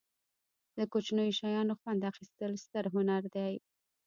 [0.77, 3.53] له کوچنیو شیانو خوند اخستل ستر هنر دی.